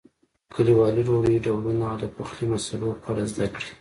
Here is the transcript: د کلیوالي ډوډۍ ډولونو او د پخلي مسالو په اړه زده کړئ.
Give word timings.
د 0.45 0.49
کلیوالي 0.55 1.01
ډوډۍ 1.07 1.37
ډولونو 1.45 1.83
او 1.91 1.95
د 2.01 2.05
پخلي 2.15 2.45
مسالو 2.53 2.89
په 3.01 3.07
اړه 3.11 3.23
زده 3.31 3.47
کړئ. 3.53 3.67